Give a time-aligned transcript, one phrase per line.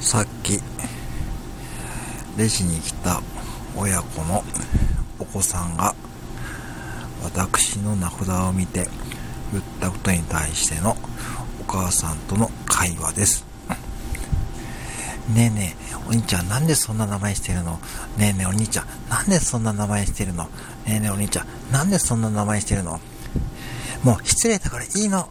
[0.00, 0.58] さっき、
[2.36, 3.20] レジに来た
[3.76, 4.42] 親子の
[5.18, 5.94] お子さんが、
[7.22, 8.88] 私の名札を見て
[9.52, 10.96] 言ったことに対しての
[11.60, 13.44] お母さんとの会話です。
[15.32, 17.78] ねえねえ、お兄ちゃんなんでそんな名前してるの？
[18.16, 20.44] ねえねえお兄ちゃんなんでそんな名前してるの？
[20.44, 20.50] ね
[20.86, 22.98] えねえお兄ちゃんなんでそんな名前してるの？
[24.02, 25.28] もう失礼だからいいの。